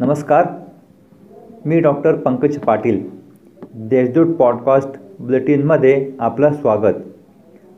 नमस्कार 0.00 0.46
मी 1.64 1.80
doctor 1.80 2.14
Pankaj 2.14 2.58
Patil 2.58 3.00
Deshdoot 3.74 4.34
podcast 4.34 4.88
बुलेटिनमध्ये 5.18 6.12
आपलं 6.20 6.52
स्वागत. 6.52 6.94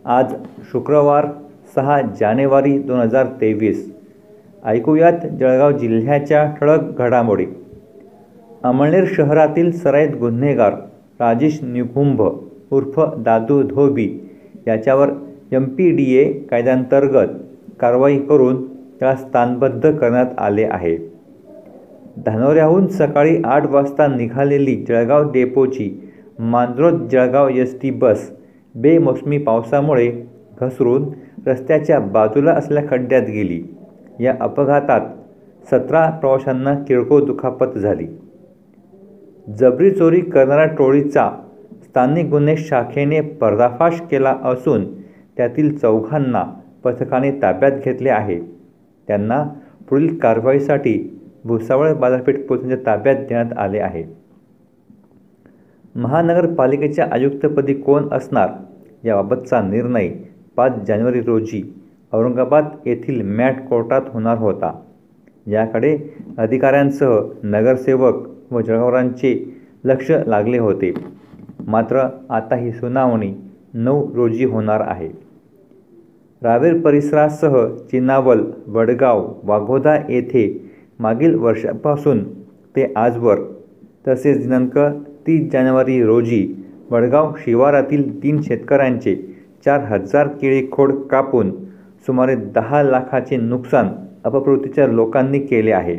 आज 0.05 0.35
शुक्रवार 0.73 1.27
सहा 1.75 2.01
जानेवारी 2.21 2.79
दोन 2.79 2.99
हजार 3.01 3.27
तेवीस. 3.27 3.93
ऐकूयात 4.65 5.27
जळगाव 5.41 5.73
जिल्ह्याच्या 5.73 6.55
ठळक 6.61 6.99
घडामोडी. 6.99 7.47
अमळनेर 8.63 9.05
शहरातील 9.07 9.73
सराईत 9.73 10.17
गुन्हेगार 10.21 10.73
राजेश 11.21 11.63
निकुंभ 11.63 12.23
उर्फ 12.71 13.01
दादू 13.19 13.63
धोबी 13.63 14.31
याच्यावर 14.67 15.09
एम 15.53 15.65
पी 15.65 15.91
डी 15.91 16.15
ए 16.15 16.33
कायद्यांतर्गत 16.33 17.29
कारवाई 17.81 18.19
करून 18.19 18.67
त्याला 18.77 19.17
स्थानबद्ध 19.17 19.97
करण्यात 19.97 20.27
आले 20.39 20.65
आहे. 20.65 21.12
धानोऱ्याहून 22.17 22.87
सकाळी 22.87 23.37
आठ 23.45 23.67
वाजता 23.67 24.07
निघालेली 24.07 24.85
Jalgaon 24.89 25.31
डेपोची 25.33 26.11
Manjrod 26.39 27.09
Jalgaon 27.13 27.49
S 27.49 27.81
T 27.83 27.91
bus 27.91 28.31
बेमोसमी 28.75 29.39
पावसामुळे 29.39 30.23
घसरून 30.61 31.11
रस्त्याच्या 31.47 31.99
बाजूला 32.01 32.53
असल्या 32.53 32.83
खड्ड्यात 32.91 33.23
गेली. 33.23 33.63
या 34.21 34.35
अपघातात 34.41 35.01
सतरा 35.67 36.11
प्रवाशांना 36.11 36.75
किरकोळ 36.75 37.25
दुखापत 37.25 37.79
झाली. 37.79 38.07
जबरी 39.59 39.91
चोरी 39.91 40.21
करणाऱ्या 40.21 40.67
टोळीचा 40.67 41.31
स्थानिक 41.85 42.27
गुन्हे 42.27 42.57
शाखेने 42.57 43.21
पर्दाफाश 43.21 44.01
केला 44.01 44.37
असून 44.45 44.85
त्यातील 45.37 45.79
चौघांना 45.79 46.43
पथकाने 46.85 47.31
ताब्यात 47.31 47.73
घेतले 47.85 48.11
आहे. 48.11 48.41
त्यांना 49.09 49.45
पुढील 49.91 50.19
कारवाईसाठी 50.19 51.19
भुसावळ 51.45 51.95
बाजारपेठ 51.95 52.47
पोलिसांच्या 52.47 52.79
ताब्यात 52.87 53.17
देण्यात 53.17 53.59
आले 53.59 53.79
आहे. 53.79 54.05
महानगरपालिकेच्या 55.95 57.07
आयुक्तपदी 57.13 57.75
कोण 57.75 58.09
असणार 58.13 58.49
याबाबतचा 59.05 59.61
निर्णय 59.63 60.09
पाच 60.57 60.73
जानेवारी 60.89 61.21
रोजी 61.21 61.63
औरंगाबाद 62.13 62.65
येथील 62.87 63.37
मॅट 63.37 63.69
कोर्टात 63.69 64.03
होणार 64.09 64.39
होता. 64.39 64.73
याकडे 65.47 65.99
अधिकाऱ्यांसह 66.39 67.21
नगरसेवक 67.43 68.15
व 68.51 68.61
जळगावरांचे 68.61 69.61
लक्ष 69.85 70.11
लागले 70.27 70.59
होते. 70.59 70.93
मात्र 71.67 72.09
आता 72.31 72.57
ही 72.57 72.73
सुनावणी 72.73 73.35
नऊ 73.75 74.15
रोजी 74.15 74.45
होणार 74.45 74.81
आहे. 74.81 75.09
रावेर 76.43 76.81
परिसरासह 76.81 77.67
चिनावल 77.91 78.41
वडगाव 78.67 79.33
वाघोदा 79.43 79.95
येथे 79.95 80.72
मागील 80.99 81.35
वर्षापासून 81.35 82.23
ते 82.77 82.93
आजवर. 82.97 83.41
तसेच 84.09 84.43
दिनांक 84.43 84.79
तीस 85.27 85.51
जानेवारी 85.53 86.03
रोजी 86.03 86.47
वडगाव 86.91 87.33
शिवारातील 87.39 88.23
तीन 88.23 88.41
शेतकऱ्यांचे 88.43 89.15
चार 89.65 89.81
हजार 89.81 90.29
केळी 90.41 90.67
खोड 90.73 90.93
कापून 91.11 91.51
सुमारे 92.07 92.35
दहा 92.55 92.83
लाखाचे 92.83 93.37
नुकसान 93.37 93.89
अपप्रवृत्तीच्या 94.25 94.87
लोकांनी 94.87 95.39
केले 95.39 95.73
आहे. 95.73 95.97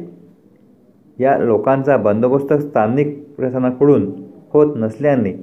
या 1.19 1.37
लोकांचा 1.37 1.97
बंदोबस्त 1.97 2.53
स्थानिक 2.53 3.17
प्रशासनाकडून 3.35 4.11
होत 4.53 4.75
नसल्याने 4.75 5.33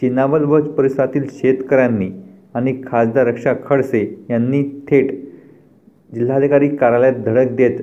चिनावल 0.00 0.44
व 0.44 0.60
परिसरातील 0.70 1.26
शेतकऱ्यांनी 1.32 2.10
आणि 2.54 2.72
खासदार 2.86 3.26
रक्षा 3.26 3.52
खडसे 3.64 4.02
यांनी 4.30 4.62
थेट 4.88 5.10
जिल्हाधिकारी 6.14 6.68
कार्यालयात 6.76 7.24
धडक 7.26 7.52
देत 7.52 7.80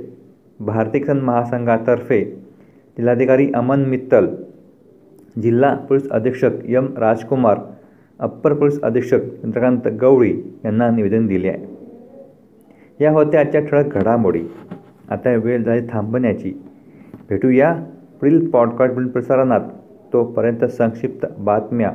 भारतीय 0.60 1.02
किसान 1.02 1.20
महासंघातर्फे 1.22 2.26
जिल्हाधिकारी 2.98 3.52
अमन 3.56 3.80
मित्तल 3.80 4.28
जिल्हा 5.42 5.76
पोलीस 5.76 6.10
अधीक्षक 6.10 6.50
एम 6.66 6.98
राजकुमार 6.98 7.58
अप्पर 8.20 8.54
पोलीस 8.54 8.82
अधीक्षक 8.82 9.20
चंद्रकांत 9.20 9.88
गवळी 9.88 10.42
यांना 10.66 10.90
निवेदन 10.90 11.28
दिले 11.28 11.50
आहे. 11.50 11.66
या 13.04 13.12
होत्या 13.12 13.40
आजच्या 13.40 13.62
ठळक 13.62 13.98
घडामोडी. 13.98 14.44
आता 15.10 15.34
वेळ 15.34 15.64
झाली 15.64 15.88
थांबण्याची. 15.90 16.54
भेटूया 17.30 17.74
पुढील 18.20 18.50
पॉडकास्ट 18.50 19.12
प्रसारणात. 19.12 19.62
तोपर्यंत 20.14 20.66
संक्षिप्त 20.66 21.28
बातम्या 21.38 21.92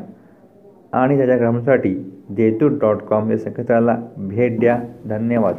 आणि 0.93 1.17
त्याच्या 1.17 1.37
ग्रामांसाठी 1.37 1.95
जेतू 2.37 2.69
डॉट 2.69 2.97
कॉम 2.97 3.31
या 3.31 3.39
संकेतस्थळाला 3.39 3.99
भेट 4.17 4.61
द्या. 4.61 4.79
धन्यवाद. 5.05 5.55